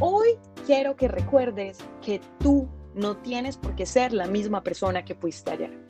Hoy 0.00 0.36
quiero 0.66 0.96
que 0.96 1.06
recuerdes 1.06 1.78
que 2.02 2.20
tú 2.40 2.68
no 2.94 3.16
tienes 3.18 3.56
por 3.56 3.76
qué 3.76 3.86
ser 3.86 4.12
la 4.12 4.26
misma 4.26 4.62
persona 4.62 5.04
que 5.04 5.14
fuiste 5.14 5.52
ayer. 5.52 5.84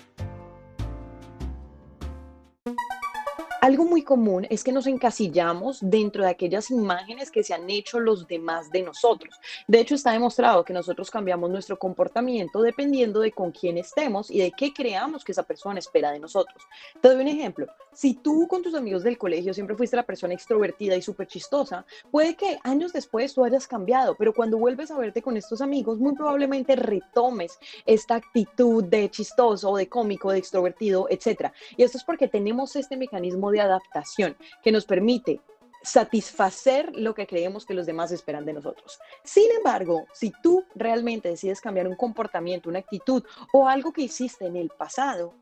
Algo 3.63 3.87
muy 3.87 4.03
común 4.03 4.47
es 4.51 4.63
que 4.63 4.73
nos 4.73 4.87
encasillamos 4.87 5.79
dentro 5.81 6.23
de 6.23 6.29
aquellas 6.29 6.71
imágenes 6.71 7.31
que 7.31 7.43
se 7.43 7.55
han 7.55 7.71
hecho 7.71 7.99
los 7.99 8.29
demás 8.29 8.71
de 8.71 8.83
nosotros. 8.83 9.35
De 9.67 9.81
hecho, 9.81 9.95
está 9.95 10.13
demostrado 10.13 10.67
que 10.67 10.75
nosotros 10.75 11.11
cambiamos 11.11 11.49
nuestro 11.49 11.79
comportamiento 11.79 12.61
dependiendo 12.61 13.21
de 13.21 13.33
con 13.33 13.53
quién 13.53 13.79
estemos 13.79 14.31
y 14.31 14.41
de 14.41 14.53
qué 14.53 14.75
creamos 14.75 15.25
que 15.25 15.33
esa 15.33 15.45
persona 15.45 15.79
espera 15.79 16.13
de 16.13 16.21
nosotros. 16.21 16.63
Te 17.01 17.09
doy 17.09 17.23
un 17.23 17.29
ejemplo. 17.29 17.67
Si 17.95 18.15
tú 18.15 18.49
con 18.49 18.63
tus 18.63 18.75
amigos 18.75 19.05
del 19.05 19.17
colegio 19.17 19.55
siempre 19.55 19.77
fuiste 19.77 19.97
la 19.97 20.03
persona 20.03 20.35
extrovertida 20.35 20.97
y 20.97 21.03
súper 21.03 21.29
chistosa, 21.29 21.87
puede 22.11 22.35
que 22.35 22.59
años 22.65 22.93
después 22.93 23.33
tú 23.33 23.45
hayas 23.45 23.69
cambiado, 23.69 24.17
pero 24.17 24.35
cuando 24.35 24.59
vuelves 24.59 24.91
a 24.91 24.99
verte 24.99 25.23
con 25.23 25.37
estos 25.37 25.61
amigos, 25.61 25.99
muy 25.99 26.15
probablemente 26.15 26.75
retomes 26.75 27.59
esta 27.87 28.17
actitud 28.17 28.85
de 28.85 29.09
chistoso 29.11 29.77
de 29.77 29.89
cómico, 29.89 30.33
de 30.33 30.39
extrovertido, 30.39 31.07
etc. 31.09 31.53
Y 31.77 31.85
esto 31.85 31.99
es 31.99 32.05
porque 32.05 32.27
tenemos 32.27 32.75
este 32.75 32.97
mecanismo 32.97 33.51
de 33.53 33.61
adaptación 33.61 34.37
que 34.63 34.73
nos 34.73 34.85
permite 34.85 35.41
satisfacer 35.85 36.91
lo 36.97 37.15
que 37.15 37.27
creemos 37.27 37.67
que 37.67 37.75
los 37.75 37.87
demás 37.87 38.11
esperan 38.11 38.47
de 38.47 38.55
nosotros. 38.55 38.99
Sin 39.23 39.51
embargo, 39.53 40.07
si 40.15 40.33
tú 40.43 40.65
realmente 40.75 41.29
decides 41.29 41.61
cambiar 41.61 41.87
un 41.87 41.95
comportamiento, 41.95 42.71
una 42.71 42.79
actitud 42.79 43.23
o 43.53 43.69
algo 43.69 43.93
que 43.93 44.03
hiciste 44.03 44.47
en 44.47 44.57
el 44.57 44.71
pasado, 44.71 45.35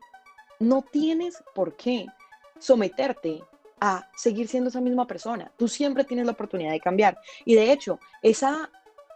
no 0.59 0.81
tienes 0.81 1.41
por 1.55 1.75
qué 1.75 2.07
someterte 2.59 3.43
a 3.79 4.09
seguir 4.15 4.47
siendo 4.47 4.69
esa 4.69 4.81
misma 4.81 5.05
persona. 5.05 5.51
Tú 5.57 5.67
siempre 5.67 6.03
tienes 6.05 6.25
la 6.25 6.31
oportunidad 6.31 6.71
de 6.71 6.79
cambiar. 6.79 7.17
Y 7.45 7.55
de 7.55 7.71
hecho, 7.71 7.99
esa 8.21 8.69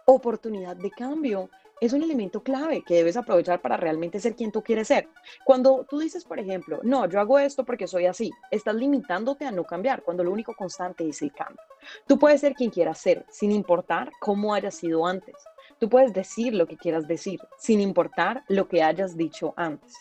oportunidad 0.04 0.76
de 0.76 0.90
cambio 0.90 1.48
es 1.80 1.92
un 1.92 2.02
elemento 2.02 2.42
clave 2.42 2.82
que 2.82 2.94
debes 2.94 3.16
aprovechar 3.16 3.60
para 3.60 3.76
realmente 3.76 4.20
ser 4.20 4.34
quien 4.34 4.50
tú 4.50 4.62
quieres 4.62 4.88
ser. 4.88 5.08
Cuando 5.44 5.86
tú 5.88 6.00
dices, 6.00 6.24
por 6.24 6.38
ejemplo, 6.38 6.80
no, 6.82 7.08
yo 7.08 7.20
hago 7.20 7.38
esto 7.38 7.64
porque 7.64 7.86
soy 7.86 8.06
así, 8.06 8.30
estás 8.50 8.74
limitándote 8.74 9.46
a 9.46 9.52
no 9.52 9.64
cambiar, 9.64 10.02
cuando 10.02 10.24
lo 10.24 10.32
único 10.32 10.54
constante 10.54 11.08
es 11.08 11.22
el 11.22 11.32
cambio. 11.32 11.62
Tú 12.06 12.18
puedes 12.18 12.40
ser 12.40 12.54
quien 12.54 12.70
quieras 12.70 12.98
ser, 12.98 13.24
sin 13.30 13.52
importar 13.52 14.10
cómo 14.20 14.54
hayas 14.54 14.74
sido 14.74 15.06
antes. 15.06 15.36
Tú 15.78 15.88
puedes 15.88 16.12
decir 16.12 16.54
lo 16.54 16.66
que 16.66 16.76
quieras 16.76 17.06
decir, 17.06 17.40
sin 17.58 17.80
importar 17.80 18.44
lo 18.48 18.68
que 18.68 18.82
hayas 18.82 19.16
dicho 19.16 19.54
antes. 19.56 19.94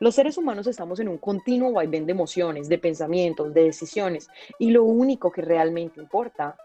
Los 0.00 0.14
seres 0.14 0.38
humanos 0.38 0.66
estamos 0.66 1.00
en 1.00 1.08
un 1.08 1.18
continuo 1.18 1.72
vaivén 1.72 2.06
de 2.06 2.12
emociones, 2.12 2.68
de 2.68 2.78
pensamientos, 2.78 3.52
de 3.54 3.64
decisiones, 3.64 4.28
y 4.58 4.70
lo 4.70 4.84
único 4.84 5.30
que 5.30 5.42
realmente 5.42 6.00
importa 6.00 6.56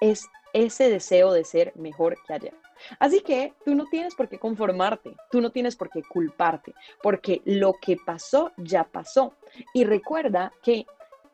es 0.00 0.26
ese 0.52 0.90
deseo 0.90 1.32
de 1.32 1.44
ser 1.44 1.72
mejor 1.76 2.16
que 2.26 2.32
ayer. 2.32 2.54
Así 2.98 3.20
que 3.20 3.54
tú 3.64 3.74
no 3.74 3.86
tienes 3.86 4.14
por 4.14 4.28
qué 4.28 4.38
conformarte, 4.38 5.16
tú 5.30 5.40
no 5.40 5.50
tienes 5.50 5.76
por 5.76 5.90
qué 5.90 6.02
culparte, 6.02 6.74
porque 7.02 7.42
lo 7.44 7.74
que 7.74 7.96
pasó 7.96 8.52
ya 8.56 8.84
pasó. 8.84 9.34
Y 9.72 9.84
recuerda 9.84 10.52
que 10.62 10.86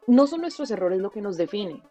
no 0.06 0.26
son 0.26 0.40
nuestros 0.42 0.70
errores 0.70 1.00
lo 1.00 1.10
que 1.10 1.20
nos 1.20 1.36
define, 1.36 1.82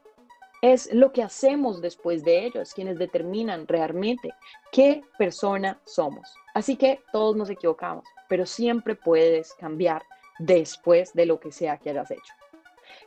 es 0.61 0.93
lo 0.93 1.11
que 1.11 1.23
hacemos 1.23 1.81
después 1.81 2.23
de 2.23 2.45
ellos 2.45 2.73
quienes 2.73 2.99
determinan 2.99 3.67
realmente 3.67 4.29
qué 4.71 5.01
persona 5.17 5.79
somos. 5.85 6.33
Así 6.53 6.75
que 6.75 7.01
todos 7.11 7.35
nos 7.35 7.49
equivocamos, 7.49 8.05
pero 8.29 8.45
siempre 8.45 8.95
puedes 8.95 9.53
cambiar 9.55 10.03
después 10.39 11.13
de 11.13 11.25
lo 11.25 11.39
que 11.39 11.51
sea 11.51 11.77
que 11.77 11.89
hayas 11.89 12.11
hecho. 12.11 12.33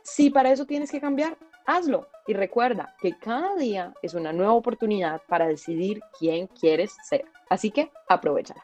Si 0.03 0.29
para 0.29 0.51
eso 0.51 0.65
tienes 0.65 0.91
que 0.91 1.01
cambiar, 1.01 1.37
hazlo. 1.65 2.07
Y 2.27 2.33
recuerda 2.33 2.95
que 3.01 3.17
cada 3.17 3.55
día 3.55 3.93
es 4.01 4.13
una 4.13 4.33
nueva 4.33 4.53
oportunidad 4.53 5.21
para 5.27 5.47
decidir 5.47 6.01
quién 6.19 6.47
quieres 6.47 6.95
ser. 7.03 7.25
Así 7.49 7.71
que 7.71 7.91
aprovechala. 8.07 8.63